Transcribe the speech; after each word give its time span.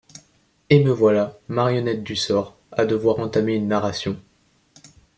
Et 0.71 0.83
me 0.83 0.89
voilà, 0.89 1.37
marionnette 1.47 2.01
du 2.03 2.15
sort, 2.15 2.57
à 2.71 2.85
devoir 2.87 3.19
entamer 3.19 3.53
une 3.53 3.67
narration. 3.67 4.19